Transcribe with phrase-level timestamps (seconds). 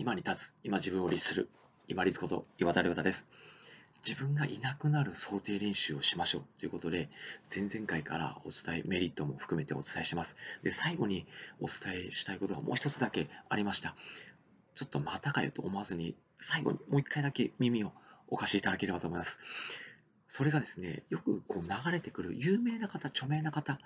[0.00, 1.50] 今に立つ、今自分を律する、
[1.88, 3.26] 今立こと岩田亮太です。
[4.06, 7.08] 自分がいなくなる想定練習をしましょうということで、
[7.52, 10.36] 前々回からお伝え、メリットも含めてお伝えします。
[10.62, 11.26] で、最後に
[11.58, 13.96] お伝えしたいことがもう一つだけありました。
[14.76, 17.92] ちょっとまたかよと思わずに、最後にもう一回だけ耳を
[18.28, 19.40] お貸しいただければと思います。
[20.28, 23.80] それがですね、よくこう流れてくる有名な方、著名な方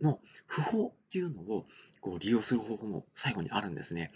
[0.00, 1.66] の不法っていうのを
[2.00, 4.12] こう利用する方法も最後にあるんですね。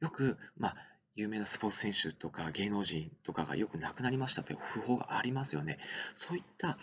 [0.00, 0.76] よく、まあ、
[1.14, 5.78] 有名なスポーツ選手とか芸能人とかがよく亡くなりましたという訃報がありますよね。
[6.14, 6.78] そういった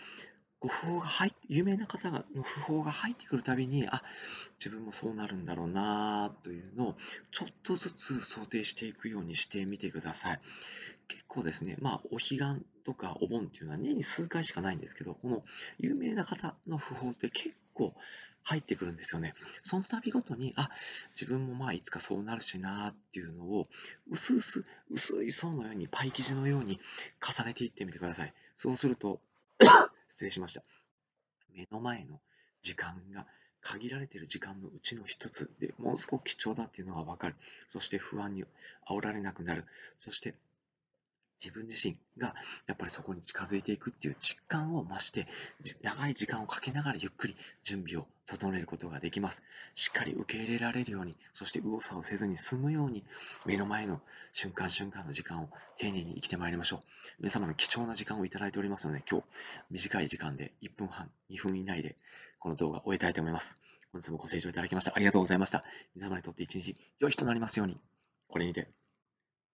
[0.60, 4.02] ご訃報が入って有名な方の訃報が入ってくるたびに、あ、
[4.58, 6.96] 自分もそうなるんだろうなというのを
[7.30, 10.40] ちょっとずつ想定していくようにしてみてください。
[11.06, 12.38] 結構ですね、まあ、お彼岸
[12.84, 15.44] とかお盆っていうのは年に数回しかないんですけど、この
[15.78, 17.94] 有名な方の訃報って結構
[18.42, 19.34] 入ってくるんですよね。
[19.62, 20.70] その度ごとに、あ、
[21.14, 23.68] 自分もまあいつかそうなるしなっていうのを、
[24.10, 26.80] 薄々、薄い層のように、パイ生地のように
[27.20, 28.32] 重ねていってみてください。
[28.56, 29.20] そうすると、
[30.08, 30.62] 失礼しました。
[31.54, 32.20] 目の前の
[32.62, 33.26] 時間が
[33.60, 37.36] 限られてる時間のうちの一つでものすごく貴重だっていうのがわかる。
[37.68, 38.44] そして不安に
[38.88, 39.66] 煽られなくなる。
[39.98, 40.34] そして
[41.42, 42.34] 自分自身が
[42.66, 45.28] やっぱりそこに近づいていくっていう実感を増して
[45.82, 49.42] 長い時間をかけながらゆっくり準備を整えることができます。
[49.74, 53.04] しっかり受け入れられるようにそして右往左往せずに済むように
[53.46, 54.00] 目の前の
[54.32, 56.80] 瞬間瞬間の時間を丁寧に生きてまいりましょう。
[57.20, 59.26] 皆様の貴重な時間をいただいておりますので今日
[59.70, 61.96] 短い時間で1分半2分以内で
[62.40, 63.58] この動画を終えたいと思います。
[63.92, 65.64] 本日もご清聴いただきましてありがとうございました。
[65.94, 67.80] 皆様にとって一日良い日となりますように。
[68.28, 68.68] これにて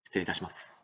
[0.05, 0.84] 失礼いたします。